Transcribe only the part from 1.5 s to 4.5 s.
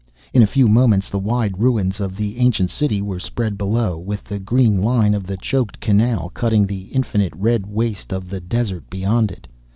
ruins of the ancient city were spread below, with the